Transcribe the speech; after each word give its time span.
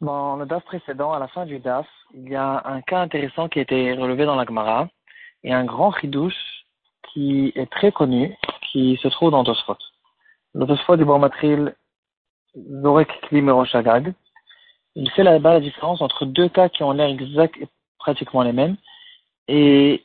Dans 0.00 0.36
le 0.36 0.46
DAF 0.46 0.64
précédent, 0.64 1.12
à 1.12 1.18
la 1.18 1.28
fin 1.28 1.46
du 1.46 1.58
DAF, 1.58 1.86
il 2.14 2.28
y 2.28 2.34
a 2.34 2.62
un 2.64 2.80
cas 2.80 3.00
intéressant 3.00 3.48
qui 3.48 3.58
a 3.58 3.62
été 3.62 3.92
relevé 3.92 4.24
dans 4.24 4.34
la 4.34 4.44
Gemara 4.44 4.88
et 5.44 5.52
un 5.52 5.64
grand 5.64 5.92
chidouche 5.92 6.64
qui 7.12 7.52
est 7.54 7.70
très 7.70 7.92
connu, 7.92 8.36
qui 8.72 8.98
se 9.02 9.08
trouve 9.08 9.30
dans 9.30 9.44
Tosfot. 9.44 9.76
Le 10.54 10.66
Tosfot 10.66 10.96
du 10.96 11.04
Bormatril 11.04 11.74
Zorek 12.82 13.08
Klimeroshagag, 13.22 14.12
il 14.96 15.10
fait 15.10 15.22
là-bas 15.22 15.54
la 15.54 15.60
différence 15.60 16.00
entre 16.00 16.26
deux 16.26 16.48
cas 16.48 16.68
qui 16.68 16.82
ont 16.82 16.92
l'air 16.92 17.08
exact 17.08 17.56
et 17.58 17.68
pratiquement 17.98 18.42
les 18.42 18.52
mêmes 18.52 18.76
et 19.46 20.04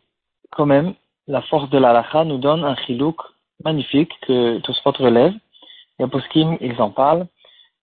quand 0.51 0.65
même, 0.65 0.93
la 1.27 1.41
force 1.43 1.69
de 1.69 1.77
la 1.77 2.03
nous 2.23 2.37
donne 2.37 2.63
un 2.63 2.75
chilouk 2.75 3.21
magnifique 3.63 4.11
que 4.21 4.59
Tosfot 4.59 4.91
relève. 4.91 5.33
Les 5.99 6.07
poskim, 6.07 6.57
ils 6.61 6.81
en 6.81 6.91
parlent. 6.91 7.27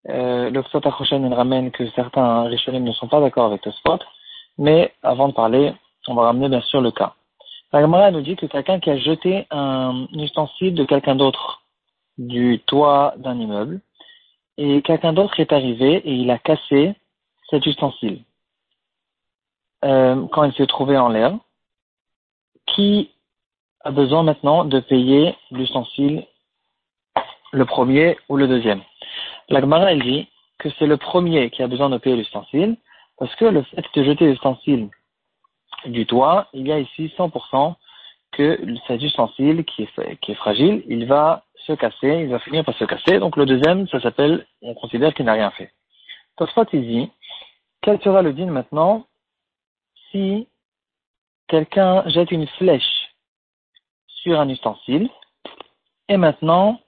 Euh, 0.10 0.50
le 0.50 0.64
Psot 0.64 0.82
il 1.12 1.34
ramène 1.34 1.72
que 1.72 1.88
certains 1.92 2.44
Rishonim 2.44 2.84
ne 2.84 2.92
sont 2.92 3.08
pas 3.08 3.22
d'accord 3.22 3.46
avec 3.46 3.62
Tosfot. 3.62 4.00
Mais 4.58 4.94
avant 5.04 5.30
de 5.30 5.34
parler, 5.34 5.74
on 6.08 6.16
va 6.16 6.24
ramener 6.24 6.50
bien 6.50 6.62
sûr 6.62 6.82
le 6.82 6.92
cas. 6.92 7.14
La 7.72 7.82
Gemara 7.82 8.12
nous 8.12 8.22
dit 8.22 8.36
que 8.36 8.48
quelqu'un 8.48 8.80
qui 8.80 8.90
a 8.90 8.98
jeté 8.98 9.48
un 9.50 10.08
ustensile 10.14 10.76
de 10.76 10.84
quelqu'un 10.84 11.16
d'autre 11.16 11.62
du 12.18 12.60
toit 12.66 13.14
d'un 13.18 13.40
immeuble, 13.40 13.80
et 14.58 14.82
quelqu'un 14.82 15.14
d'autre 15.14 15.40
est 15.40 15.54
arrivé 15.54 15.96
et 15.96 16.14
il 16.14 16.30
a 16.30 16.38
cassé 16.38 16.94
cet 17.50 17.66
ustensile. 17.66 18.24
Euh, 19.86 20.28
quand 20.28 20.44
il 20.44 20.54
s'est 20.54 20.68
trouvé 20.68 20.98
en 20.98 21.10
l'air, 21.10 21.34
qui 22.68 23.12
a 23.84 23.92
besoin 23.92 24.24
maintenant 24.24 24.66
de 24.66 24.80
payer 24.80 25.36
l'ustensile, 25.50 26.26
le 27.52 27.66
premier 27.66 28.18
ou 28.30 28.38
le 28.38 28.48
deuxième. 28.48 28.82
La 29.50 29.62
Gemara, 29.62 29.92
elle 29.92 30.02
dit 30.02 30.28
que 30.60 30.70
c'est 30.78 30.88
le 30.88 30.98
premier 30.98 31.50
qui 31.50 31.64
a 31.64 31.68
besoin 31.68 31.90
de 31.90 31.98
payer 31.98 32.16
l'ustensile, 32.16 32.78
parce 33.18 33.36
que 33.36 33.46
le 33.46 33.64
fait 33.64 33.86
de 33.94 34.04
jeter 34.04 34.28
l'ustensile 34.28 34.90
du 35.86 36.06
toit, 36.06 36.48
il 36.54 36.68
y 36.68 36.72
a 36.72 36.80
ici 36.80 37.12
100% 37.18 37.76
que 38.32 38.60
cet 38.88 39.02
ustensile 39.02 39.66
qui 39.66 39.84
est, 39.84 40.34
fragile, 40.36 40.84
il 40.88 41.06
va 41.06 41.44
se 41.68 41.74
casser, 41.74 42.22
il 42.22 42.30
va 42.30 42.40
finir 42.40 42.64
par 42.64 42.76
se 42.76 42.86
casser. 42.86 43.20
Donc 43.20 43.36
le 43.36 43.46
deuxième, 43.46 43.88
ça 43.90 44.00
s'appelle, 44.00 44.46
on 44.62 44.74
considère 44.74 45.14
qu'il 45.14 45.26
n'a 45.26 45.34
rien 45.34 45.52
fait. 45.52 45.72
Tosfot, 46.38 46.66
il 46.72 46.88
dit, 46.88 47.12
quel 47.82 48.02
sera 48.02 48.22
le 48.22 48.34
din 48.34 48.48
maintenant 48.48 49.06
si 50.12 50.48
quelqu'un 51.48 52.08
jette 52.08 52.32
une 52.32 52.48
flèche 52.48 53.14
sur 54.08 54.40
un 54.40 54.48
ustensile, 54.50 55.10
et 56.08 56.18
maintenant, 56.18 56.80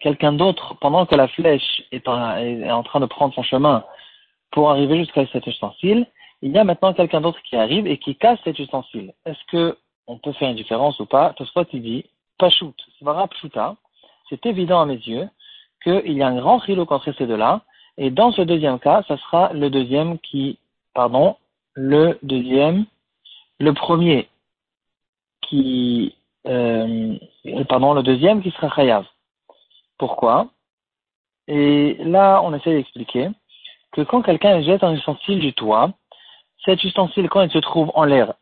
quelqu'un 0.00 0.32
d'autre, 0.32 0.76
pendant 0.80 1.06
que 1.06 1.14
la 1.14 1.28
flèche 1.28 1.84
est 1.92 2.06
en, 2.08 2.82
train 2.82 3.00
de 3.00 3.06
prendre 3.06 3.34
son 3.34 3.42
chemin 3.42 3.84
pour 4.50 4.70
arriver 4.70 4.98
jusqu'à 4.98 5.26
cet 5.26 5.46
ustensile, 5.46 6.06
il 6.42 6.52
y 6.52 6.58
a 6.58 6.64
maintenant 6.64 6.94
quelqu'un 6.94 7.20
d'autre 7.20 7.40
qui 7.42 7.56
arrive 7.56 7.86
et 7.86 7.98
qui 7.98 8.16
casse 8.16 8.38
cet 8.44 8.58
ustensile. 8.58 9.12
Est-ce 9.26 9.44
que 9.50 9.78
on 10.06 10.18
peut 10.18 10.32
faire 10.32 10.50
une 10.50 10.56
différence 10.56 10.98
ou 11.00 11.06
pas? 11.06 11.34
Tosfot 11.34 11.64
il 11.72 11.82
dit, 11.82 12.04
Pachout, 12.38 12.74
c'est 14.28 14.46
évident 14.46 14.80
à 14.80 14.86
mes 14.86 14.96
yeux 14.96 15.28
qu'il 15.82 16.12
y 16.12 16.22
a 16.22 16.28
un 16.28 16.36
grand 16.36 16.58
rilo 16.58 16.86
entre 16.88 17.12
ces 17.12 17.26
deux-là, 17.26 17.62
et 17.98 18.10
dans 18.10 18.32
ce 18.32 18.42
deuxième 18.42 18.78
cas, 18.78 19.02
ça 19.08 19.16
sera 19.16 19.52
le 19.52 19.70
deuxième 19.70 20.18
qui, 20.20 20.58
pardon, 20.94 21.36
le 21.74 22.18
deuxième 22.22 22.86
le 23.60 23.72
premier 23.72 24.28
qui, 25.42 26.14
euh, 26.46 27.16
pardon, 27.68 27.94
le 27.94 28.02
deuxième 28.02 28.42
qui 28.42 28.50
sera 28.52 28.70
chayav. 28.70 29.04
Pourquoi? 29.98 30.48
Et 31.48 31.96
là, 32.00 32.40
on 32.44 32.54
essaie 32.54 32.74
d'expliquer 32.74 33.30
que 33.92 34.02
quand 34.02 34.22
quelqu'un 34.22 34.62
jette 34.62 34.84
un 34.84 34.94
ustensile 34.94 35.40
du 35.40 35.52
toit, 35.52 35.90
cet 36.64 36.84
ustensile, 36.84 37.28
quand 37.28 37.42
il 37.42 37.50
se 37.50 37.58
trouve 37.58 37.90
en 37.94 38.04
l'air, 38.04 38.34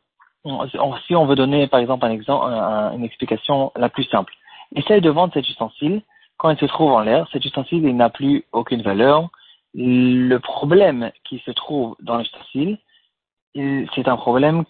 si 1.06 1.14
on 1.14 1.26
veut 1.26 1.34
donner 1.34 1.66
par 1.66 1.80
exemple 1.80 2.04
un 2.06 2.10
exemple, 2.10 2.46
une 2.94 3.04
explication 3.04 3.72
la 3.76 3.88
plus 3.88 4.04
simple, 4.04 4.32
essaye 4.74 5.00
de 5.00 5.10
vendre 5.10 5.32
cet 5.34 5.48
ustensile, 5.48 6.02
quand 6.36 6.50
il 6.50 6.58
se 6.58 6.66
trouve 6.66 6.92
en 6.92 7.00
l'air, 7.00 7.28
cet 7.32 7.44
ustensile 7.44 7.84
il 7.84 7.96
n'a 7.96 8.10
plus 8.10 8.44
aucune 8.52 8.82
valeur. 8.82 9.28
Le 9.74 10.38
problème 10.38 11.10
qui 11.24 11.38
se 11.40 11.50
trouve 11.50 11.96
dans 12.00 12.18
l'ustensile, 12.18 12.78
c'est 13.54 14.08
un 14.08 14.16
problème 14.16 14.64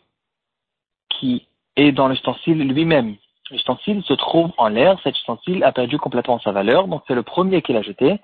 qui 1.08 1.46
est 1.76 1.92
dans 1.92 2.08
l'ustensile 2.08 2.58
lui-même. 2.58 3.16
L'ustensile 3.50 4.02
se 4.02 4.14
trouve 4.14 4.52
en 4.56 4.68
l'air, 4.68 4.98
cet 5.02 5.16
ustensile 5.16 5.62
a 5.62 5.72
perdu 5.72 5.98
complètement 5.98 6.38
sa 6.40 6.52
valeur, 6.52 6.88
donc 6.88 7.02
c'est 7.06 7.14
le 7.14 7.22
premier 7.22 7.62
qui 7.62 7.72
l'a 7.72 7.82
jeté, 7.82 8.18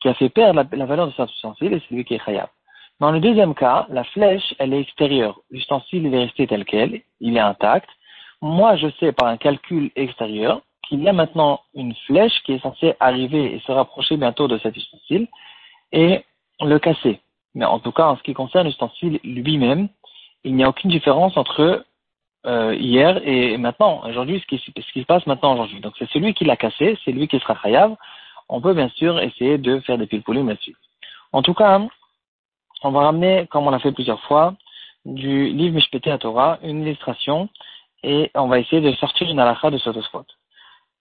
qui 0.00 0.08
a 0.08 0.14
fait 0.14 0.28
perdre 0.28 0.64
la, 0.70 0.86
valeur 0.86 1.08
de 1.08 1.12
cet 1.16 1.30
ustensile, 1.30 1.72
et 1.74 1.82
c'est 1.88 1.94
lui 1.94 2.04
qui 2.04 2.14
est 2.14 2.24
khayab. 2.24 2.48
Dans 3.00 3.10
le 3.10 3.20
deuxième 3.20 3.54
cas, 3.54 3.86
la 3.90 4.04
flèche, 4.04 4.54
elle 4.58 4.74
est 4.74 4.80
extérieure. 4.80 5.40
L'ustensile, 5.50 6.06
il 6.06 6.14
est 6.14 6.24
resté 6.24 6.46
tel 6.46 6.64
quel, 6.64 7.02
il 7.20 7.36
est 7.36 7.40
intact. 7.40 7.88
Moi, 8.40 8.76
je 8.76 8.88
sais 8.98 9.12
par 9.12 9.28
un 9.28 9.36
calcul 9.36 9.90
extérieur 9.96 10.62
qu'il 10.88 11.02
y 11.02 11.08
a 11.08 11.12
maintenant 11.12 11.60
une 11.74 11.94
flèche 12.06 12.42
qui 12.44 12.54
est 12.54 12.62
censée 12.62 12.94
arriver 12.98 13.54
et 13.54 13.60
se 13.60 13.72
rapprocher 13.72 14.16
bientôt 14.16 14.48
de 14.48 14.58
cet 14.58 14.76
ustensile 14.76 15.28
et 15.92 16.24
le 16.60 16.78
casser. 16.78 17.20
Mais 17.54 17.64
en 17.64 17.78
tout 17.78 17.92
cas, 17.92 18.06
en 18.06 18.16
ce 18.16 18.22
qui 18.22 18.34
concerne 18.34 18.66
l'ustensile 18.66 19.20
lui-même, 19.22 19.88
il 20.44 20.54
n'y 20.54 20.64
a 20.64 20.68
aucune 20.68 20.90
différence 20.90 21.36
entre 21.36 21.84
euh, 22.48 22.74
hier 22.74 23.20
et 23.24 23.58
maintenant, 23.58 24.02
aujourd'hui, 24.08 24.40
ce 24.40 24.46
qui, 24.46 24.58
ce 24.58 24.92
qui 24.92 25.02
se 25.02 25.06
passe 25.06 25.26
maintenant 25.26 25.52
aujourd'hui. 25.52 25.80
Donc 25.80 25.94
c'est 25.98 26.08
celui 26.10 26.32
qui 26.34 26.44
l'a 26.44 26.56
cassé, 26.56 26.98
c'est 27.04 27.12
lui 27.12 27.28
qui 27.28 27.38
sera 27.38 27.54
chayav. 27.62 27.94
On 28.48 28.60
peut 28.60 28.72
bien 28.72 28.88
sûr 28.90 29.20
essayer 29.20 29.58
de 29.58 29.80
faire 29.80 29.98
des 29.98 30.06
pilpoulim 30.06 30.48
là-dessus. 30.48 30.76
En 31.32 31.42
tout 31.42 31.54
cas, 31.54 31.80
on 32.82 32.90
va 32.90 33.00
ramener, 33.00 33.46
comme 33.50 33.66
on 33.66 33.70
l'a 33.70 33.78
fait 33.78 33.92
plusieurs 33.92 34.22
fois, 34.22 34.54
du 35.04 35.48
livre 35.48 35.74
Mishpete 35.74 36.06
à 36.08 36.18
Torah, 36.18 36.58
une 36.62 36.82
illustration, 36.82 37.48
et 38.02 38.30
on 38.34 38.46
va 38.46 38.60
essayer 38.60 38.80
de 38.80 38.92
sortir 38.96 39.28
une 39.28 39.40
halakha 39.40 39.70
de 39.70 39.78
Sotospot. 39.78 40.26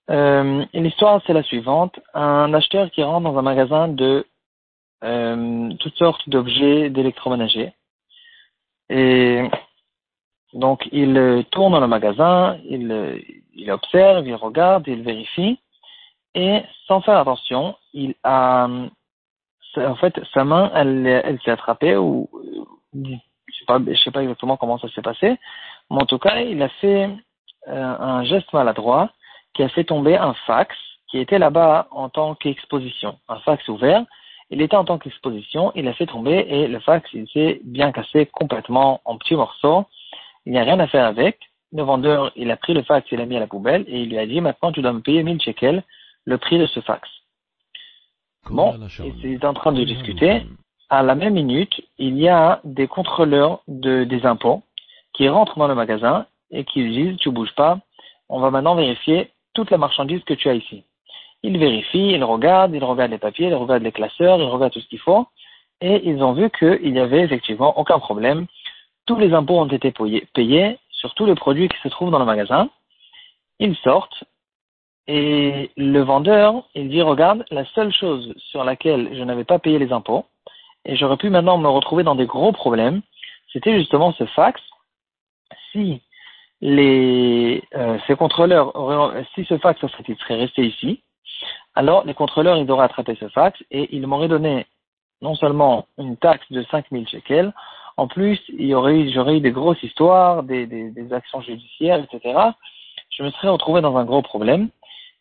Euh, 0.10 0.66
L'histoire, 0.74 1.22
c'est 1.26 1.34
la 1.34 1.44
suivante. 1.44 2.00
Un 2.14 2.54
acheteur 2.54 2.92
qui 2.92 3.04
rentre 3.04 3.30
dans 3.30 3.38
un 3.38 3.42
magasin 3.42 3.88
de 3.88 4.26
euh, 5.04 5.70
toutes 5.80 5.96
sortes 5.96 6.28
d'objets 6.28 6.90
d'électroménager. 6.90 7.72
Et 8.90 9.44
donc, 10.54 10.88
il 10.92 11.18
euh, 11.18 11.44
tourne 11.52 11.74
dans 11.74 11.80
le 11.80 11.88
magasin, 11.88 12.58
il, 12.66 12.92
euh, 12.92 13.20
il 13.54 13.72
observe, 13.72 14.26
il 14.28 14.36
regarde, 14.36 14.88
il 14.88 15.04
vérifie, 15.04 15.60
et 16.36 16.62
sans 16.88 17.02
faire 17.02 17.18
attention, 17.18 17.76
il 17.94 18.16
a, 18.24 18.68
en 19.76 19.96
fait, 19.96 20.20
sa 20.34 20.46
main, 20.46 20.72
elle, 20.74 21.06
elle 21.06 21.40
s'est 21.42 21.52
attrapée, 21.52 21.98
ou, 21.98 22.30
je 22.94 23.60
sais 23.60 23.66
pas, 23.66 23.80
je 23.86 24.02
sais 24.02 24.12
pas 24.12 24.22
exactement 24.22 24.58
comment 24.58 24.78
ça 24.78 24.90
s'est 24.90 25.02
passé, 25.02 25.38
mais 25.90 26.02
en 26.02 26.06
tout 26.06 26.20
cas, 26.20 26.40
il 26.40 26.62
a 26.62 26.70
fait 26.70 27.10
euh, 27.68 27.96
un 28.00 28.24
geste 28.24 28.52
maladroit 28.54 29.10
qui 29.54 29.64
a 29.64 29.70
fait 29.70 29.84
tomber 29.84 30.16
un 30.16 30.34
fax 30.46 30.76
qui 31.10 31.20
était 31.20 31.40
là-bas 31.40 31.88
en 31.92 32.10
tant 32.10 32.36
qu'exposition, 32.36 33.18
un 33.28 33.40
fax 33.40 33.68
ouvert. 33.68 34.06
Il 34.50 34.62
était 34.62 34.78
en 34.78 34.86
tant 34.86 34.98
qu'exposition, 34.98 35.72
il 35.76 35.88
a 35.88 35.94
fait 35.94 36.06
tomber 36.06 36.46
et 36.50 36.68
le 36.68 36.80
fax, 36.80 37.10
il 37.14 37.28
s'est 37.30 37.60
bien 37.64 37.92
cassé 37.92 38.28
complètement 38.28 39.02
en 39.04 39.18
petits 39.18 39.36
morceaux 39.36 39.86
il 40.48 40.52
n'y 40.52 40.60
a 40.60 40.64
rien 40.64 40.80
à 40.80 40.88
faire 40.88 41.06
avec. 41.06 41.38
Le 41.74 41.84
vendeur, 41.84 42.32
il 42.38 42.50
a 42.52 42.56
pris 42.56 42.74
le 42.74 42.82
fax, 42.82 43.06
il 43.12 43.18
l'a 43.18 43.26
mis 43.26 43.36
à 43.36 43.42
la 43.42 43.48
poubelle 43.48 43.84
et 43.90 44.04
il 44.04 44.10
lui 44.10 44.18
a 44.18 44.26
dit 44.26 44.40
maintenant 44.40 44.72
tu 44.72 44.82
dois 44.82 44.94
me 44.94 45.02
payer 45.02 45.22
1000 45.22 45.42
shekels 45.42 45.84
le 46.24 46.38
prix 46.38 46.58
de 46.58 46.66
ce 46.68 46.80
fax. 46.80 47.02
Bon, 48.50 48.74
ils 49.24 49.34
est 49.34 49.44
en 49.44 49.54
train 49.54 49.74
de 49.74 49.84
discuter. 49.84 50.44
À 50.90 51.04
la 51.04 51.16
même 51.16 51.34
minute, 51.34 51.82
il 51.98 52.18
y 52.18 52.30
a 52.30 52.62
des 52.64 52.88
contrôleurs 52.88 53.62
de, 53.68 54.06
des 54.06 54.26
impôts 54.26 54.64
qui 55.12 55.28
rentrent 55.28 55.60
dans 55.60 55.68
le 55.68 55.76
magasin 55.76 56.26
et 56.50 56.64
qui 56.64 56.88
disent 56.88 57.18
tu 57.18 57.30
bouges 57.30 57.54
pas, 57.56 57.80
on 58.30 58.40
va 58.40 58.50
maintenant 58.50 58.76
vérifier 58.76 59.32
toute 59.54 59.70
la 59.70 59.78
marchandise 59.78 60.24
que 60.24 60.34
tu 60.34 60.48
as 60.48 60.54
ici. 60.54 60.86
Ils 61.44 61.58
vérifient, 61.58 62.12
ils 62.14 62.24
regardent, 62.24 62.74
ils 62.74 62.84
regardent 62.86 63.12
les 63.12 63.18
papiers, 63.18 63.48
ils 63.48 63.54
regardent 63.54 63.84
les 63.84 63.92
classeurs, 63.92 64.40
ils 64.40 64.46
regardent 64.46 64.72
tout 64.72 64.80
ce 64.80 64.88
qu'il 64.88 65.00
faut 65.00 65.28
et 65.82 66.10
ils 66.10 66.24
ont 66.24 66.34
vu 66.34 66.50
qu'il 66.50 66.94
n'y 66.94 67.00
avait 67.00 67.22
effectivement 67.22 67.78
aucun 67.78 68.00
problème 68.00 68.48
tous 69.08 69.18
les 69.18 69.34
impôts 69.34 69.60
ont 69.60 69.68
été 69.68 69.92
payés 70.34 70.78
sur 70.92 71.14
tous 71.16 71.26
les 71.26 71.36
produits 71.36 71.70
qui 71.70 71.78
se 71.80 71.88
trouvent 71.88 72.12
dans 72.12 72.20
le 72.20 72.26
magasin. 72.26 72.70
Ils 73.60 73.76
sortent 73.78 74.24
et 75.08 75.72
le 75.78 76.02
vendeur, 76.02 76.64
il 76.76 76.90
dit, 76.90 77.02
regarde, 77.02 77.46
la 77.50 77.64
seule 77.68 77.94
chose 77.94 78.34
sur 78.38 78.66
laquelle 78.66 79.10
je 79.14 79.24
n'avais 79.24 79.46
pas 79.46 79.58
payé 79.58 79.80
les 79.80 79.94
impôts, 79.94 80.26
et 80.84 80.98
j'aurais 80.98 81.18
pu 81.18 81.30
maintenant 81.30 81.58
me 81.58 81.70
retrouver 81.70 82.04
dans 82.04 82.16
des 82.16 82.26
gros 82.26 82.52
problèmes, 82.52 83.02
c'était 83.54 83.78
justement 83.78 84.12
ce 84.14 84.26
fax. 84.26 84.62
Si 85.72 86.02
les, 86.60 87.64
euh, 87.76 87.98
ces 88.08 88.16
contrôleurs 88.16 88.74
si 89.34 89.46
ce 89.46 89.58
fax 89.58 89.80
serait 89.80 90.36
resté 90.36 90.66
ici, 90.66 91.02
alors 91.74 92.04
les 92.06 92.14
contrôleurs, 92.14 92.58
ils 92.58 92.70
auraient 92.70 92.86
attrapé 92.86 93.16
ce 93.20 93.30
fax 93.30 93.58
et 93.72 93.96
ils 93.96 94.06
m'auraient 94.08 94.28
donné 94.28 94.66
non 95.22 95.36
seulement 95.36 95.88
une 95.98 96.18
taxe 96.18 96.52
de 96.52 96.64
5000 96.64 97.08
shekels, 97.08 97.54
en 97.98 98.08
plus, 98.08 98.40
il 98.50 98.68
y 98.68 98.76
aurait 98.76 99.10
j'aurais 99.10 99.38
eu 99.38 99.42
des 99.42 99.52
grosses 99.52 99.82
histoires, 99.82 100.44
des, 100.44 101.14
actions 101.14 101.42
judiciaires, 101.42 102.04
etc. 102.04 102.40
Je 103.10 103.24
me 103.24 103.32
serais 103.32 103.50
retrouvé 103.50 103.82
dans 103.82 103.98
un 103.98 104.06
gros 104.06 104.22
problème. 104.22 104.70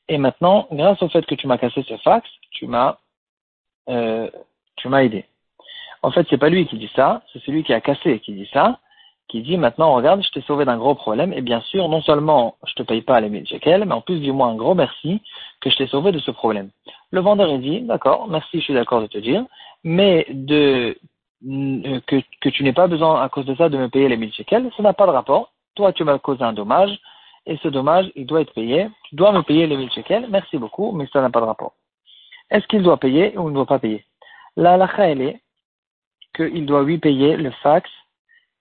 Et 0.08 0.18
maintenant, 0.18 0.68
grâce 0.70 1.02
au 1.02 1.08
fait 1.08 1.24
que 1.26 1.34
tu 1.34 1.46
m'as 1.46 1.58
cassé 1.58 1.82
ce 1.82 1.96
fax, 1.98 2.28
tu 2.50 2.66
m'as 2.66 2.98
euh, 3.88 4.30
tu 4.76 4.88
m'as 4.88 5.02
aidé. 5.04 5.24
En 6.02 6.10
fait, 6.10 6.26
c'est 6.28 6.38
pas 6.38 6.50
lui 6.50 6.66
qui 6.66 6.76
dit 6.76 6.90
ça, 6.94 7.22
c'est 7.32 7.42
celui 7.42 7.64
qui 7.64 7.72
a 7.72 7.80
cassé 7.80 8.20
qui 8.20 8.32
dit 8.34 8.48
ça, 8.52 8.78
qui 9.28 9.42
dit 9.42 9.56
maintenant, 9.56 9.94
regarde, 9.94 10.22
je 10.22 10.30
t'ai 10.30 10.42
sauvé 10.42 10.64
d'un 10.64 10.76
gros 10.76 10.94
problème, 10.94 11.32
et 11.32 11.40
bien 11.40 11.60
sûr, 11.62 11.88
non 11.88 12.02
seulement 12.02 12.56
je 12.66 12.74
te 12.74 12.82
paye 12.82 13.02
pas 13.02 13.20
les 13.20 13.28
1000 13.28 13.46
shekels, 13.46 13.84
mais 13.84 13.94
en 13.94 14.00
plus, 14.00 14.20
dis-moi 14.20 14.46
un 14.48 14.54
gros 14.54 14.74
merci 14.74 15.20
que 15.60 15.70
je 15.70 15.76
t'ai 15.76 15.86
sauvé 15.86 16.12
de 16.12 16.18
ce 16.18 16.30
problème. 16.30 16.70
Le 17.10 17.20
vendeur, 17.20 17.48
il 17.48 17.60
dit, 17.60 17.80
d'accord, 17.80 18.28
merci, 18.28 18.58
je 18.58 18.64
suis 18.64 18.74
d'accord 18.74 19.00
de 19.00 19.06
te 19.06 19.18
dire, 19.18 19.44
mais 19.82 20.26
de, 20.30 20.96
que, 21.42 22.22
que 22.40 22.48
tu 22.48 22.64
n'aies 22.64 22.72
pas 22.72 22.86
besoin, 22.86 23.22
à 23.22 23.28
cause 23.28 23.46
de 23.46 23.54
ça, 23.54 23.68
de 23.68 23.78
me 23.78 23.88
payer 23.88 24.08
les 24.08 24.16
1000 24.16 24.32
shekels, 24.32 24.70
ça 24.76 24.82
n'a 24.82 24.92
pas 24.92 25.06
de 25.06 25.12
rapport. 25.12 25.52
Toi, 25.74 25.92
tu 25.92 26.04
m'as 26.04 26.18
causé 26.18 26.42
un 26.42 26.52
dommage, 26.52 26.98
et 27.46 27.56
ce 27.58 27.68
dommage, 27.68 28.10
il 28.16 28.26
doit 28.26 28.40
être 28.40 28.54
payé. 28.54 28.88
Tu 29.04 29.14
dois 29.14 29.32
me 29.32 29.42
payer 29.42 29.66
les 29.66 29.76
1000 29.76 29.90
shekels, 29.92 30.26
merci 30.28 30.58
beaucoup, 30.58 30.92
mais 30.92 31.06
ça 31.12 31.20
n'a 31.20 31.30
pas 31.30 31.40
de 31.40 31.46
rapport. 31.46 31.74
Est-ce 32.50 32.66
qu'il 32.66 32.82
doit 32.82 32.98
payer 32.98 33.36
ou 33.36 33.48
il 33.48 33.50
ne 33.50 33.54
doit 33.54 33.66
pas 33.66 33.78
payer? 33.78 34.04
La 34.56 34.76
lacha, 34.76 35.08
elle 35.08 35.20
est 35.20 35.40
qu'il 36.34 36.66
doit 36.66 36.82
lui 36.82 36.98
payer 36.98 37.36
le 37.36 37.50
fax 37.50 37.90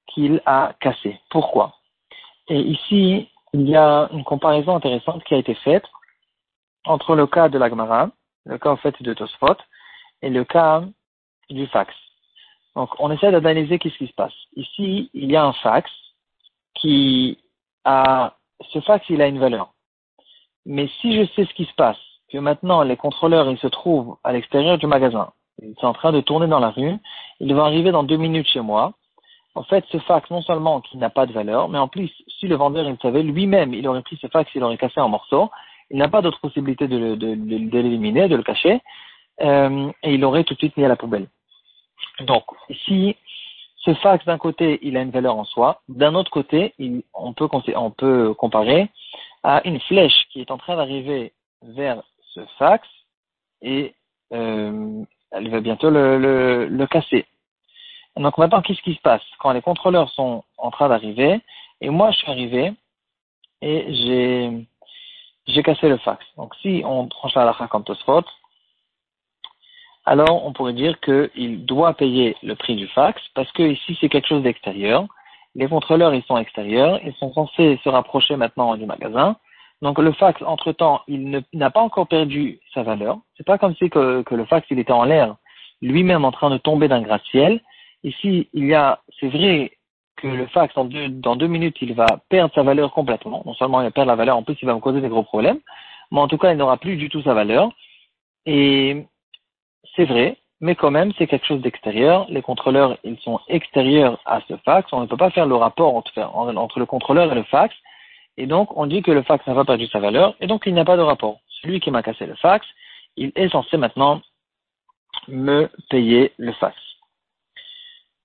qu'il 0.07 0.41
a 0.45 0.73
cassé. 0.79 1.19
Pourquoi? 1.29 1.75
Et 2.47 2.59
ici, 2.59 3.29
il 3.53 3.69
y 3.69 3.75
a 3.75 4.09
une 4.11 4.23
comparaison 4.23 4.75
intéressante 4.75 5.23
qui 5.23 5.33
a 5.33 5.37
été 5.37 5.55
faite 5.55 5.85
entre 6.85 7.15
le 7.15 7.27
cas 7.27 7.49
de 7.49 7.57
l'Agmara, 7.57 8.09
le 8.45 8.57
cas 8.57 8.69
en 8.69 8.77
fait 8.77 9.01
de 9.01 9.13
Tosfot, 9.13 9.57
et 10.21 10.29
le 10.29 10.43
cas 10.43 10.83
du 11.49 11.67
fax. 11.67 11.93
Donc, 12.75 12.89
on 12.99 13.11
essaie 13.11 13.31
d'analyser 13.31 13.79
qu'est-ce 13.79 13.97
qui 13.97 14.07
se 14.07 14.13
passe. 14.13 14.33
Ici, 14.55 15.09
il 15.13 15.31
y 15.31 15.35
a 15.35 15.45
un 15.45 15.53
fax 15.53 15.89
qui 16.75 17.37
a, 17.85 18.35
ce 18.71 18.79
fax, 18.81 19.05
il 19.09 19.21
a 19.21 19.27
une 19.27 19.39
valeur. 19.39 19.73
Mais 20.65 20.87
si 20.99 21.15
je 21.15 21.25
sais 21.33 21.45
ce 21.45 21.53
qui 21.53 21.65
se 21.65 21.73
passe, 21.75 21.97
que 22.31 22.37
maintenant 22.37 22.81
les 22.81 22.97
contrôleurs, 22.97 23.49
ils 23.49 23.59
se 23.59 23.67
trouvent 23.67 24.17
à 24.23 24.33
l'extérieur 24.33 24.77
du 24.77 24.87
magasin, 24.87 25.31
ils 25.61 25.75
sont 25.79 25.87
en 25.87 25.93
train 25.93 26.11
de 26.11 26.21
tourner 26.21 26.47
dans 26.47 26.59
la 26.59 26.71
rue, 26.71 26.95
ils 27.39 27.55
vont 27.55 27.63
arriver 27.63 27.91
dans 27.91 28.03
deux 28.03 28.17
minutes 28.17 28.47
chez 28.47 28.61
moi, 28.61 28.93
en 29.53 29.63
fait, 29.63 29.85
ce 29.89 29.99
fax, 29.99 30.29
non 30.29 30.41
seulement 30.41 30.81
qu'il 30.81 30.99
n'a 30.99 31.09
pas 31.09 31.25
de 31.25 31.31
valeur, 31.31 31.69
mais 31.69 31.77
en 31.77 31.87
plus, 31.87 32.11
si 32.27 32.47
le 32.47 32.55
vendeur 32.55 32.89
il 32.89 32.97
savait, 33.01 33.23
lui-même, 33.23 33.73
il 33.73 33.87
aurait 33.87 34.01
pris 34.01 34.17
ce 34.21 34.27
fax, 34.27 34.51
il 34.53 34.63
aurait 34.63 34.77
cassé 34.77 34.99
en 34.99 35.07
morceaux, 35.07 35.49
il 35.89 35.97
n'a 35.97 36.09
pas 36.09 36.21
d'autre 36.21 36.41
possibilité 36.41 36.87
de, 36.87 37.15
de, 37.15 37.35
de, 37.35 37.79
l'éliminer, 37.79 38.27
de 38.27 38.35
le 38.35 38.43
cacher, 38.43 38.81
euh, 39.41 39.91
et 40.03 40.15
il 40.15 40.19
l'aurait 40.19 40.43
tout 40.43 40.55
de 40.55 40.59
suite 40.59 40.75
mis 40.75 40.83
à 40.83 40.89
la 40.89 40.97
poubelle. 40.97 41.27
Donc, 42.21 42.43
si 42.85 43.15
ce 43.77 43.93
fax, 43.95 44.25
d'un 44.25 44.37
côté, 44.37 44.79
il 44.81 44.97
a 44.97 45.01
une 45.01 45.11
valeur 45.11 45.37
en 45.37 45.43
soi, 45.45 45.81
d'un 45.87 46.15
autre 46.15 46.31
côté, 46.31 46.73
on, 47.13 47.33
peut, 47.33 48.33
comparer 48.33 48.89
à 49.43 49.61
une 49.65 49.79
flèche 49.81 50.25
qui 50.31 50.41
est 50.41 50.51
en 50.51 50.57
train 50.57 50.75
d'arriver 50.75 51.33
vers 51.61 52.01
ce 52.33 52.41
fax, 52.57 52.87
et 53.61 53.93
euh, 54.33 55.03
elle 55.31 55.49
va 55.49 55.59
bientôt 55.59 55.89
le, 55.89 56.85
casser. 56.89 57.25
Donc 58.17 58.37
maintenant, 58.37 58.61
qu'est-ce 58.61 58.81
qui 58.81 58.95
se 58.95 59.01
passe? 59.01 59.21
Quand 59.39 59.51
les 59.51 59.61
contrôleurs 59.61 60.09
sont 60.11 60.43
en 60.57 60.71
train 60.71 60.89
d'arriver, 60.89 61.41
et 61.81 61.89
moi 61.89 62.11
je 62.11 62.17
suis 62.17 62.31
arrivé, 62.31 62.73
et 63.61 64.65
j'ai, 65.47 65.63
cassé 65.63 65.89
le 65.89 65.97
fax. 65.97 66.25
Donc 66.37 66.55
si 66.61 66.81
on 66.85 67.07
tranche 67.07 67.35
la 67.35 67.45
lacha 67.45 67.67
comme 67.67 67.83
alors 70.05 70.45
on 70.45 70.53
pourrait 70.53 70.73
dire 70.73 70.99
qu'il 70.99 71.65
doit 71.65 71.93
payer 71.93 72.35
le 72.43 72.55
prix 72.55 72.75
du 72.75 72.87
fax, 72.87 73.21
parce 73.33 73.51
que 73.53 73.63
ici 73.63 73.97
c'est 73.99 74.09
quelque 74.09 74.27
chose 74.27 74.43
d'extérieur. 74.43 75.05
Les 75.55 75.67
contrôleurs, 75.67 76.13
ils 76.13 76.23
sont 76.23 76.37
extérieurs, 76.37 76.99
ils 77.05 77.13
sont 77.13 77.31
censés 77.33 77.79
se 77.83 77.89
rapprocher 77.89 78.35
maintenant 78.35 78.75
du 78.75 78.85
magasin. 78.85 79.37
Donc 79.81 79.99
le 79.99 80.11
fax, 80.11 80.41
entre-temps, 80.41 81.01
il 81.07 81.43
n'a 81.53 81.69
pas 81.69 81.81
encore 81.81 82.07
perdu 82.07 82.59
sa 82.73 82.83
valeur. 82.83 83.19
C'est 83.37 83.45
pas 83.45 83.57
comme 83.57 83.75
si 83.75 83.89
que, 83.89 84.23
le 84.29 84.45
fax, 84.45 84.67
il 84.69 84.79
était 84.79 84.91
en 84.91 85.05
l'air, 85.05 85.35
lui-même 85.81 86.25
en 86.25 86.31
train 86.31 86.49
de 86.49 86.57
tomber 86.57 86.87
d'un 86.87 87.01
gratte-ciel. 87.01 87.61
Ici, 88.03 88.49
il 88.53 88.65
y 88.65 88.73
a, 88.73 88.99
c'est 89.19 89.29
vrai 89.29 89.71
que 90.17 90.27
le 90.27 90.47
fax, 90.47 90.73
dans 90.75 90.85
deux, 90.85 91.09
dans 91.09 91.35
deux 91.35 91.47
minutes, 91.47 91.77
il 91.81 91.93
va 91.93 92.07
perdre 92.29 92.53
sa 92.53 92.63
valeur 92.63 92.91
complètement. 92.91 93.41
Non 93.45 93.53
seulement 93.53 93.81
il 93.81 93.85
va 93.85 93.91
perdre 93.91 94.11
la 94.11 94.15
valeur, 94.15 94.37
en 94.37 94.43
plus 94.43 94.57
il 94.61 94.65
va 94.65 94.75
me 94.75 94.79
causer 94.79 95.01
des 95.01 95.09
gros 95.09 95.23
problèmes, 95.23 95.59
mais 96.11 96.19
en 96.19 96.27
tout 96.27 96.37
cas, 96.37 96.51
il 96.51 96.57
n'aura 96.57 96.77
plus 96.77 96.97
du 96.97 97.09
tout 97.09 97.21
sa 97.21 97.33
valeur. 97.33 97.71
Et 98.45 99.05
c'est 99.95 100.05
vrai, 100.05 100.37
mais 100.61 100.75
quand 100.75 100.91
même, 100.91 101.11
c'est 101.17 101.27
quelque 101.27 101.45
chose 101.45 101.61
d'extérieur. 101.61 102.25
Les 102.29 102.41
contrôleurs, 102.41 102.97
ils 103.03 103.19
sont 103.19 103.39
extérieurs 103.47 104.19
à 104.25 104.41
ce 104.47 104.55
fax. 104.57 104.91
On 104.93 105.01
ne 105.01 105.05
peut 105.05 105.17
pas 105.17 105.31
faire 105.31 105.45
le 105.45 105.55
rapport 105.55 105.95
entre, 105.95 106.79
le 106.79 106.85
contrôleur 106.85 107.31
et 107.31 107.35
le 107.35 107.43
fax. 107.43 107.75
Et 108.37 108.47
donc, 108.47 108.75
on 108.77 108.85
dit 108.85 109.01
que 109.01 109.11
le 109.11 109.23
fax 109.23 109.45
n'a 109.47 109.53
pas 109.53 109.65
perdu 109.65 109.87
sa 109.87 109.99
valeur, 109.99 110.35
et 110.41 110.47
donc 110.47 110.63
il 110.65 110.73
n'y 110.73 110.79
a 110.79 110.85
pas 110.85 110.97
de 110.97 111.01
rapport. 111.01 111.39
Celui 111.61 111.79
qui 111.79 111.91
m'a 111.91 112.03
cassé 112.03 112.25
le 112.25 112.35
fax, 112.35 112.65
il 113.15 113.31
est 113.35 113.49
censé 113.49 113.77
maintenant 113.77 114.21
me 115.27 115.69
payer 115.89 116.33
le 116.37 116.51
fax. 116.53 116.75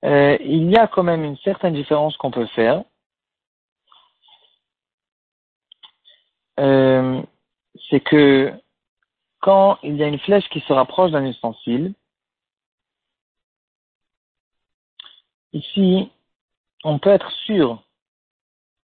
Euh, 0.05 0.37
il 0.41 0.69
y 0.71 0.77
a 0.77 0.87
quand 0.87 1.03
même 1.03 1.25
une 1.25 1.37
certaine 1.39 1.75
différence 1.75 2.17
qu'on 2.17 2.31
peut 2.31 2.47
faire. 2.47 2.83
Euh, 6.59 7.23
c'est 7.89 8.01
que 8.01 8.53
quand 9.41 9.79
il 9.83 9.97
y 9.97 10.05
a 10.05 10.09
une 10.09 10.19
flèche 10.19 10.49
qui 10.51 10.61
se 10.61 10.73
rapproche 10.73 11.11
d'un 11.11 11.25
ustensile, 11.25 11.95
ici, 15.53 16.11
on 16.85 16.99
peut 16.99 17.11
être 17.11 17.31
sûr, 17.47 17.83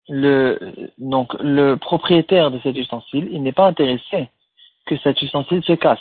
le, 0.09 0.91
donc 0.99 1.35
le 1.41 1.77
propriétaire 1.77 2.51
de 2.51 2.59
cet 2.61 2.77
ustensile, 2.77 3.29
il 3.31 3.43
n'est 3.43 3.53
pas 3.53 3.67
intéressé 3.67 4.31
que 4.87 4.97
cet 4.99 5.21
ustensile 5.23 5.63
se 5.65 5.73
casse. 5.73 6.01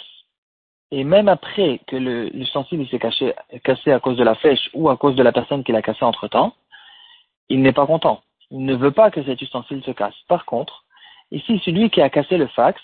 Et 0.92 1.04
même 1.04 1.28
après 1.28 1.82
que 1.88 1.96
l'ustensile 1.96 2.88
s'est 2.90 3.00
cassé 3.00 3.92
à 3.92 4.00
cause 4.00 4.18
de 4.18 4.24
la 4.24 4.36
flèche 4.36 4.70
ou 4.74 4.90
à 4.90 4.98
cause 4.98 5.16
de 5.16 5.24
la 5.24 5.32
personne 5.32 5.64
qui 5.64 5.72
l'a 5.72 5.82
cassé 5.82 6.06
entre 6.06 6.28
temps, 6.28 6.54
il 7.50 7.62
n'est 7.62 7.74
pas 7.74 7.88
content. 7.88 8.22
Il 8.52 8.64
ne 8.66 8.76
veut 8.76 8.92
pas 8.92 9.10
que 9.10 9.24
cet 9.24 9.42
ustensile 9.42 9.84
se 9.84 9.92
casse. 9.92 10.16
Par 10.28 10.46
contre, 10.46 10.86
ici, 11.32 11.60
celui 11.66 11.90
qui 11.90 12.02
a 12.02 12.10
cassé 12.10 12.38
le 12.38 12.48
fax, 12.48 12.80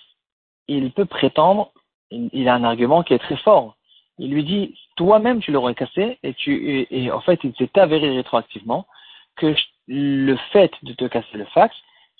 il 0.67 0.91
peut 0.91 1.05
prétendre, 1.05 1.71
il, 2.11 2.47
a 2.47 2.55
un 2.55 2.63
argument 2.63 3.03
qui 3.03 3.13
est 3.13 3.19
très 3.19 3.37
fort. 3.37 3.75
Il 4.17 4.31
lui 4.31 4.43
dit, 4.43 4.77
toi-même 4.95 5.39
tu 5.39 5.51
l'aurais 5.51 5.75
cassé 5.75 6.19
et 6.23 6.33
tu, 6.33 6.87
et, 6.89 7.11
en 7.11 7.21
fait, 7.21 7.39
il 7.43 7.53
s'est 7.55 7.79
avéré 7.79 8.15
rétroactivement 8.15 8.85
que 9.35 9.55
le 9.87 10.35
fait 10.51 10.71
de 10.83 10.93
te 10.93 11.05
casser 11.05 11.37
le 11.37 11.45
fax, 11.45 11.75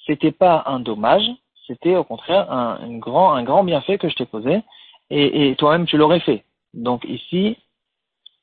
c'était 0.06 0.32
pas 0.32 0.64
un 0.66 0.80
dommage, 0.80 1.30
c'était 1.68 1.96
au 1.96 2.04
contraire 2.04 2.52
un, 2.52 2.98
grand, 2.98 3.34
un 3.34 3.44
grand 3.44 3.64
bienfait 3.64 3.98
que 3.98 4.10
je 4.10 4.16
t'ai 4.16 4.26
posé 4.26 4.62
et, 5.10 5.56
toi-même 5.58 5.86
tu 5.86 5.98
l'aurais 5.98 6.22
fait. 6.22 6.44
Donc 6.74 7.04
ici, 7.04 7.58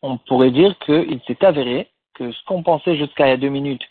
on 0.02 0.19
pourrait 0.19 0.50
dire 0.50 0.78
qu'il 0.81 1.21
s'est 1.26 1.45
avéré 1.45 1.88
que 2.14 2.31
ce 2.31 2.45
qu'on 2.45 2.62
pensait 2.62 2.97
jusqu'à 2.97 3.26
il 3.26 3.31
y 3.31 3.33
a 3.33 3.37
deux 3.37 3.49
minutes 3.49 3.83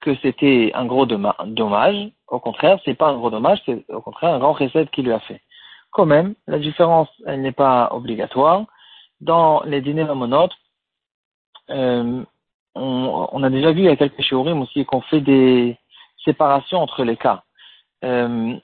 que 0.00 0.14
c'était 0.22 0.70
un 0.74 0.86
gros 0.86 1.06
dommage, 1.06 2.10
au 2.28 2.38
contraire, 2.38 2.78
c'est 2.84 2.94
pas 2.94 3.08
un 3.08 3.16
gros 3.16 3.30
dommage, 3.30 3.60
c'est 3.66 3.84
au 3.90 4.00
contraire 4.00 4.34
un 4.34 4.38
grand 4.38 4.52
recette 4.52 4.90
qu'il 4.90 5.06
lui 5.06 5.12
a 5.12 5.20
fait. 5.20 5.40
Quand 5.90 6.06
même, 6.06 6.34
la 6.46 6.58
différence, 6.58 7.08
elle 7.26 7.42
n'est 7.42 7.52
pas 7.52 7.90
obligatoire. 7.92 8.64
Dans 9.20 9.62
les 9.62 9.80
dîners 9.80 10.14
monotes, 10.14 10.54
euh, 11.70 12.22
on, 12.74 13.28
on, 13.32 13.42
a 13.42 13.50
déjà 13.50 13.72
vu 13.72 13.80
il 13.80 13.84
y 13.86 13.88
a 13.88 13.96
quelques 13.96 14.22
shiurim 14.22 14.62
aussi 14.62 14.84
qu'on 14.84 15.00
fait 15.02 15.20
des 15.20 15.76
séparations 16.24 16.78
entre 16.78 17.04
les 17.04 17.16
cas. 17.16 17.42
Euh, 18.04 18.56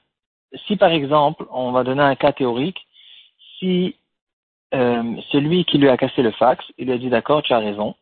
si 0.67 0.77
par 0.77 0.91
exemple, 0.91 1.47
on 1.51 1.73
va 1.73 1.83
donner 1.83 2.03
un 2.03 2.15
cas 2.15 2.33
théorique, 2.33 2.87
si 3.59 3.97
euh, 4.75 5.17
celui 5.31 5.65
qui 5.65 5.79
lui 5.79 5.89
a 5.89 5.97
cassé 5.97 6.23
le 6.23 6.31
fax, 6.33 6.65
il 6.79 6.87
lui 6.87 6.93
a 6.93 6.99
dit 6.99 7.09
d'accord, 7.09 7.43
tu 7.43 7.53
as 7.53 7.59
raison, 7.59 7.95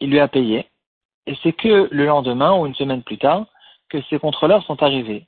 il 0.00 0.10
lui 0.10 0.20
a 0.20 0.28
payé, 0.28 0.68
et 1.26 1.36
c'est 1.42 1.52
que 1.52 1.88
le 1.90 2.06
lendemain 2.06 2.56
ou 2.58 2.66
une 2.66 2.74
semaine 2.74 3.02
plus 3.02 3.18
tard 3.18 3.46
que 3.88 4.00
ses 4.02 4.18
contrôleurs 4.18 4.64
sont 4.64 4.82
arrivés. 4.82 5.26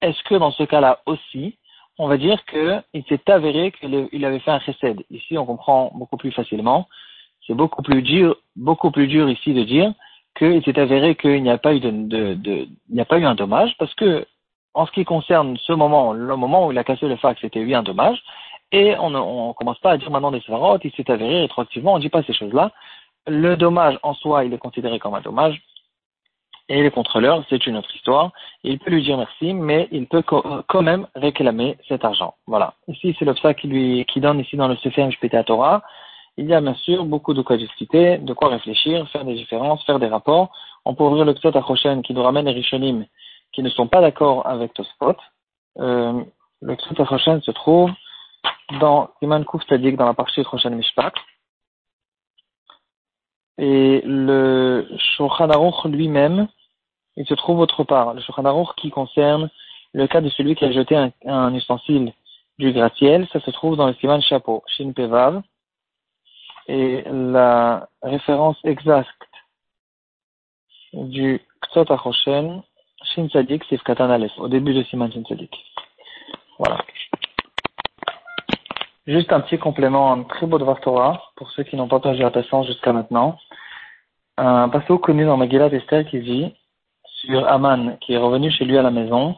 Est-ce 0.00 0.22
que 0.24 0.34
dans 0.34 0.50
ce 0.50 0.64
cas-là 0.64 1.00
aussi, 1.06 1.58
on 1.98 2.08
va 2.08 2.16
dire 2.16 2.44
qu'il 2.46 3.04
s'est 3.08 3.30
avéré 3.30 3.72
qu'il 3.72 4.24
avait 4.24 4.38
fait 4.40 4.50
un 4.50 4.58
recède 4.58 5.02
Ici, 5.10 5.36
on 5.36 5.46
comprend 5.46 5.92
beaucoup 5.94 6.16
plus 6.16 6.32
facilement. 6.32 6.88
C'est 7.46 7.54
beaucoup 7.54 7.82
plus 7.82 8.02
dur, 8.02 8.36
beaucoup 8.56 8.90
plus 8.90 9.08
dur 9.08 9.28
ici 9.28 9.52
de 9.52 9.64
dire 9.64 9.92
qu'il 10.36 10.62
s'est 10.64 10.78
avéré 10.78 11.16
qu'il 11.16 11.42
n'y 11.42 11.50
a 11.50 11.58
pas 11.58 11.74
eu 11.74 11.80
de, 11.80 11.90
de, 11.90 12.68
il 12.88 12.94
n'y 12.94 13.00
a 13.00 13.04
pas 13.04 13.18
eu 13.18 13.24
un 13.24 13.34
dommage 13.34 13.76
parce 13.78 13.94
que 13.94 14.26
en 14.74 14.86
ce 14.86 14.92
qui 14.92 15.04
concerne 15.04 15.56
ce 15.58 15.72
moment, 15.72 16.12
le 16.12 16.36
moment 16.36 16.66
où 16.66 16.72
il 16.72 16.78
a 16.78 16.84
cassé 16.84 17.06
le 17.06 17.16
fax, 17.16 17.40
c'était 17.40 17.60
eu 17.60 17.74
un 17.74 17.82
dommage. 17.82 18.22
Et 18.70 18.96
on 18.98 19.10
ne 19.10 19.52
commence 19.52 19.78
pas 19.80 19.92
à 19.92 19.96
dire 19.98 20.10
maintenant 20.10 20.30
des 20.30 20.40
svarot, 20.40 20.78
il 20.82 20.92
s'est 20.92 21.10
avéré 21.10 21.40
rétroactivement, 21.40 21.92
on 21.92 21.96
ne 21.96 22.02
dit 22.02 22.08
pas 22.08 22.22
ces 22.22 22.32
choses-là. 22.32 22.72
Le 23.26 23.54
dommage 23.56 23.98
en 24.02 24.14
soi, 24.14 24.44
il 24.44 24.54
est 24.54 24.58
considéré 24.58 24.98
comme 24.98 25.14
un 25.14 25.20
dommage. 25.20 25.60
Et 26.72 26.82
les 26.82 26.90
contrôleurs, 26.90 27.44
c'est 27.50 27.66
une 27.66 27.76
autre 27.76 27.94
histoire. 27.94 28.32
Il 28.64 28.78
peut 28.78 28.90
lui 28.90 29.02
dire 29.02 29.18
merci, 29.18 29.52
mais 29.52 29.88
il 29.92 30.06
peut 30.06 30.22
quand 30.22 30.82
même 30.82 31.06
réclamer 31.14 31.76
cet 31.86 32.02
argent. 32.02 32.32
Voilà. 32.46 32.72
Ici, 32.88 33.14
c'est 33.18 33.26
l'obstacle 33.26 33.60
qui 33.60 33.66
lui, 33.66 34.06
qui 34.06 34.20
donne 34.20 34.40
ici 34.40 34.56
dans 34.56 34.68
le 34.68 34.76
Sefer 34.76 35.06
à 35.32 35.44
Torah. 35.44 35.82
Il 36.38 36.46
y 36.46 36.54
a 36.54 36.62
bien 36.62 36.72
sûr 36.76 37.04
beaucoup 37.04 37.34
de 37.34 37.42
quoi 37.42 37.58
discuter, 37.58 38.16
de 38.16 38.32
quoi 38.32 38.48
réfléchir, 38.48 39.06
faire 39.10 39.26
des 39.26 39.34
différences, 39.34 39.84
faire 39.84 39.98
des 39.98 40.06
rapports. 40.06 40.50
On 40.86 40.94
peut 40.94 41.04
ouvrir 41.04 41.26
le 41.26 41.34
Ksot 41.34 41.54
Achoshen 41.54 42.00
qui 42.00 42.14
nous 42.14 42.22
ramène 42.22 42.46
les 42.46 42.52
Rishonim 42.52 43.04
qui 43.52 43.62
ne 43.62 43.68
sont 43.68 43.86
pas 43.86 44.00
d'accord 44.00 44.46
avec 44.46 44.72
Tosfot. 44.72 45.16
Euh, 45.78 46.24
le 46.62 46.76
Ksot 46.76 47.02
Achoshen 47.02 47.42
se 47.42 47.50
trouve 47.50 47.90
dans 48.80 49.10
Siman 49.18 49.44
Kouf 49.44 49.66
Tadik, 49.66 49.96
dans 49.96 50.06
la 50.06 50.14
partie 50.14 50.40
Roshan 50.40 50.70
Mishpat. 50.70 51.12
Et 53.58 54.00
le 54.06 54.88
Shulchan 54.96 55.50
lui-même, 55.84 56.48
il 57.16 57.26
se 57.26 57.34
trouve 57.34 57.60
autre 57.60 57.84
part. 57.84 58.14
Le 58.14 58.20
Shulchan 58.20 58.66
qui 58.76 58.90
concerne 58.90 59.50
le 59.92 60.06
cas 60.06 60.20
de 60.20 60.28
celui 60.30 60.54
qui 60.54 60.64
a 60.64 60.72
jeté 60.72 60.96
un, 60.96 61.12
un 61.26 61.54
ustensile 61.54 62.12
du 62.58 62.72
gratte-ciel, 62.72 63.28
ça 63.32 63.40
se 63.40 63.50
trouve 63.50 63.76
dans 63.76 63.86
le 63.86 63.94
Siman 63.94 64.22
Chapeau, 64.22 64.62
Shin 64.66 64.92
Pevav. 64.92 65.42
Et 66.68 67.02
la 67.10 67.88
référence 68.02 68.56
exacte 68.64 69.08
du 70.92 71.40
Ktsot 71.60 71.92
Achoshen, 71.92 72.62
Shin 73.04 73.28
c'est 73.32 73.82
Katan 73.82 74.10
Aleph, 74.10 74.32
au 74.38 74.48
début 74.48 74.74
de 74.74 74.82
Siman 74.84 75.12
Shin 75.12 75.22
Tzadik. 75.24 75.56
Voilà. 76.58 76.78
Juste 79.06 79.32
un 79.32 79.40
petit 79.40 79.58
complément, 79.58 80.12
un 80.12 80.22
très 80.22 80.46
beau 80.46 80.58
de 80.58 80.80
Torah, 80.80 81.20
pour 81.34 81.50
ceux 81.50 81.64
qui 81.64 81.74
n'ont 81.74 81.88
pas 81.88 81.98
perdu 81.98 82.20
la 82.22 82.30
patience 82.30 82.68
jusqu'à 82.68 82.92
maintenant. 82.92 83.36
Un 84.36 84.68
passage 84.68 85.00
connu 85.00 85.24
dans 85.24 85.36
Megillat 85.36 85.66
Esther 85.66 86.06
qui 86.06 86.20
dit, 86.20 86.54
sur 87.24 87.46
Aman, 87.48 87.96
qui 88.00 88.14
est 88.14 88.18
revenu 88.18 88.50
chez 88.50 88.64
lui 88.64 88.76
à 88.78 88.82
la 88.82 88.90
maison, 88.90 89.36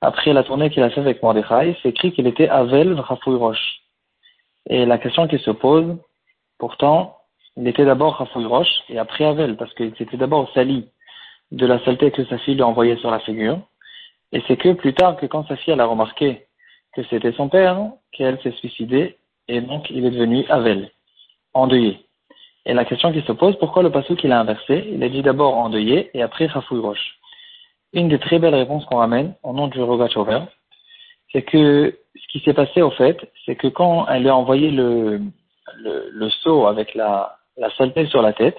après 0.00 0.32
la 0.32 0.42
tournée 0.42 0.70
qu'il 0.70 0.82
a 0.82 0.90
fait 0.90 1.00
avec 1.00 1.22
Mordechai, 1.22 1.76
c'est 1.82 1.90
écrit 1.90 2.12
qu'il 2.12 2.26
était 2.26 2.48
Avel 2.48 2.98
Rafoui 2.98 3.36
Roche. 3.36 3.82
Et 4.68 4.84
la 4.84 4.98
question 4.98 5.28
qui 5.28 5.38
se 5.38 5.50
pose, 5.50 5.96
pourtant, 6.58 7.18
il 7.56 7.68
était 7.68 7.84
d'abord 7.84 8.16
Rafoui 8.16 8.44
Roche 8.44 8.82
et 8.88 8.98
après 8.98 9.24
Avel, 9.24 9.56
parce 9.56 9.72
qu'il 9.74 9.94
s'était 9.96 10.16
d'abord 10.16 10.50
sali 10.54 10.88
de 11.52 11.66
la 11.66 11.78
saleté 11.84 12.10
que 12.10 12.24
sa 12.24 12.38
fille 12.38 12.54
lui 12.54 12.62
a 12.62 12.66
envoyée 12.66 12.96
sur 12.96 13.10
la 13.10 13.20
figure. 13.20 13.60
Et 14.32 14.42
c'est 14.48 14.56
que 14.56 14.72
plus 14.72 14.94
tard 14.94 15.16
que 15.16 15.26
quand 15.26 15.46
sa 15.46 15.56
fille 15.56 15.78
a 15.78 15.84
remarqué 15.84 16.46
que 16.94 17.02
c'était 17.04 17.32
son 17.32 17.48
père, 17.48 17.78
qu'elle 18.10 18.40
s'est 18.42 18.52
suicidée, 18.52 19.16
et 19.48 19.60
donc 19.60 19.88
il 19.90 20.04
est 20.04 20.10
devenu 20.10 20.44
Avel, 20.48 20.90
endeuillé. 21.54 22.04
Et 22.64 22.74
la 22.74 22.84
question 22.84 23.12
qui 23.12 23.22
se 23.22 23.32
pose, 23.32 23.58
pourquoi 23.58 23.82
le 23.82 23.90
passou 23.90 24.14
qu'il 24.14 24.32
a 24.32 24.40
inversé? 24.40 24.88
Il 24.92 25.02
a 25.02 25.08
dit 25.08 25.22
d'abord 25.22 25.56
endeuillé 25.56 26.10
et 26.14 26.22
après 26.22 26.46
Rafoui 26.46 26.78
Roche. 26.78 27.18
Une 27.92 28.08
des 28.08 28.18
très 28.18 28.38
belles 28.38 28.54
réponses 28.54 28.84
qu'on 28.86 28.98
ramène 28.98 29.34
au 29.42 29.52
nom 29.52 29.66
du 29.66 29.82
Rogachover, 29.82 30.40
c'est 31.32 31.42
que 31.42 31.98
ce 32.14 32.26
qui 32.28 32.40
s'est 32.44 32.54
passé 32.54 32.82
au 32.82 32.90
fait, 32.90 33.18
c'est 33.44 33.56
que 33.56 33.66
quand 33.66 34.06
elle 34.06 34.28
a 34.28 34.36
envoyé 34.36 34.70
le, 34.70 35.20
le, 35.76 36.08
le 36.10 36.30
seau 36.30 36.66
avec 36.66 36.94
la, 36.94 37.36
la 37.56 37.70
saleté 37.76 38.06
sur 38.06 38.22
la 38.22 38.32
tête, 38.32 38.56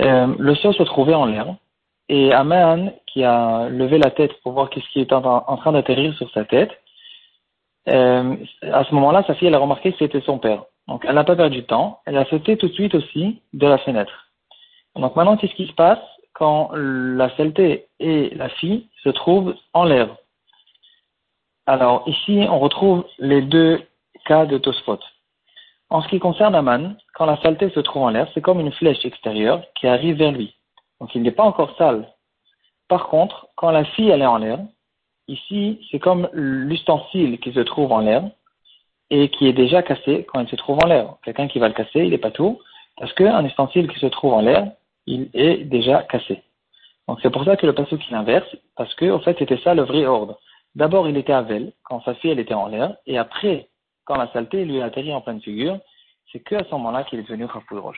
euh, 0.00 0.34
le 0.38 0.54
seau 0.54 0.72
se 0.72 0.82
trouvait 0.82 1.14
en 1.14 1.26
l'air 1.26 1.54
et 2.08 2.32
Aman, 2.32 2.92
qui 3.06 3.22
a 3.22 3.68
levé 3.68 3.98
la 3.98 4.10
tête 4.10 4.32
pour 4.42 4.52
voir 4.52 4.70
qu'est-ce 4.70 4.88
qui 4.88 5.00
était 5.00 5.14
en 5.14 5.56
train 5.58 5.72
d'atterrir 5.72 6.14
sur 6.14 6.30
sa 6.30 6.44
tête, 6.44 6.70
euh, 7.88 8.36
à 8.62 8.84
ce 8.84 8.94
moment-là, 8.94 9.24
sa 9.26 9.34
fille, 9.34 9.48
elle 9.48 9.54
a 9.54 9.58
remarqué 9.58 9.92
que 9.92 9.98
c'était 9.98 10.20
son 10.22 10.38
père. 10.38 10.64
Donc, 10.88 11.04
elle 11.06 11.14
n'a 11.14 11.24
pas 11.24 11.36
perdu 11.36 11.58
de 11.58 11.66
temps. 11.66 12.00
Elle 12.06 12.16
a 12.16 12.24
sauté 12.26 12.56
tout 12.56 12.68
de 12.68 12.72
suite 12.72 12.94
aussi 12.94 13.40
de 13.52 13.66
la 13.66 13.78
fenêtre. 13.78 14.28
Donc, 14.96 15.14
maintenant, 15.14 15.36
qu'est-ce 15.36 15.54
qui 15.54 15.66
se 15.66 15.74
passe 15.74 16.00
quand 16.32 16.70
la 16.72 17.34
saleté 17.36 17.86
et 18.00 18.30
la 18.34 18.48
fille 18.48 18.88
se 19.02 19.10
trouvent 19.10 19.54
en 19.72 19.84
l'air 19.84 20.16
Alors, 21.66 22.02
ici, 22.06 22.46
on 22.48 22.58
retrouve 22.58 23.06
les 23.18 23.42
deux 23.42 23.80
cas 24.24 24.46
de 24.46 24.58
Tosfot. 24.58 24.98
En 25.90 26.02
ce 26.02 26.08
qui 26.08 26.18
concerne 26.18 26.54
Aman, 26.54 26.96
quand 27.14 27.26
la 27.26 27.40
saleté 27.42 27.70
se 27.70 27.80
trouve 27.80 28.02
en 28.02 28.10
l'air, 28.10 28.28
c'est 28.34 28.40
comme 28.40 28.60
une 28.60 28.72
flèche 28.72 29.04
extérieure 29.04 29.62
qui 29.74 29.86
arrive 29.86 30.16
vers 30.16 30.32
lui. 30.32 30.54
Donc, 31.00 31.14
il 31.14 31.22
n'est 31.22 31.30
pas 31.30 31.44
encore 31.44 31.76
sale. 31.76 32.08
Par 32.88 33.08
contre, 33.08 33.48
quand 33.56 33.70
la 33.70 33.84
fille, 33.84 34.10
elle 34.10 34.22
est 34.22 34.26
en 34.26 34.38
l'air, 34.38 34.58
Ici, 35.28 35.86
c'est 35.90 35.98
comme 35.98 36.28
l'ustensile 36.32 37.38
qui 37.38 37.52
se 37.52 37.60
trouve 37.60 37.92
en 37.92 38.00
l'air 38.00 38.24
et 39.10 39.28
qui 39.30 39.48
est 39.48 39.52
déjà 39.52 39.82
cassé 39.82 40.26
quand 40.30 40.40
il 40.40 40.48
se 40.48 40.56
trouve 40.56 40.78
en 40.82 40.86
l'air. 40.86 41.14
Quelqu'un 41.24 41.48
qui 41.48 41.58
va 41.58 41.68
le 41.68 41.74
casser, 41.74 42.00
il 42.00 42.10
n'est 42.10 42.18
pas 42.18 42.30
tout, 42.30 42.60
parce 42.98 43.12
qu'un 43.14 43.44
ustensile 43.44 43.88
qui 43.88 43.98
se 43.98 44.06
trouve 44.06 44.34
en 44.34 44.40
l'air, 44.40 44.70
il 45.06 45.30
est 45.32 45.64
déjà 45.64 46.02
cassé. 46.02 46.42
Donc 47.06 47.18
c'est 47.22 47.30
pour 47.30 47.44
ça 47.44 47.56
que 47.56 47.66
le 47.66 47.72
passage 47.72 47.98
qui 47.98 48.12
l'inverse, 48.12 48.54
parce 48.76 48.94
que 48.94 49.10
en 49.10 49.20
fait 49.20 49.36
c'était 49.38 49.58
ça 49.58 49.74
le 49.74 49.82
vrai 49.82 50.04
ordre. 50.04 50.38
D'abord 50.74 51.08
il 51.08 51.16
était 51.16 51.32
à 51.32 51.42
Vel, 51.42 51.72
quand 51.84 52.02
sa 52.04 52.14
fille 52.14 52.30
elle 52.30 52.38
était 52.38 52.54
en 52.54 52.66
l'air, 52.68 52.96
et 53.06 53.16
après, 53.16 53.68
quand 54.04 54.16
la 54.16 54.30
saleté 54.32 54.64
lui 54.64 54.80
a 54.82 54.86
atterri 54.86 55.12
en 55.14 55.22
pleine 55.22 55.40
figure, 55.40 55.78
c'est 56.30 56.40
que 56.40 56.56
à 56.56 56.64
ce 56.64 56.70
moment-là 56.72 57.04
qu'il 57.04 57.18
est 57.18 57.22
devenu 57.22 57.46
Rafoul 57.46 57.78
Roche. 57.78 57.96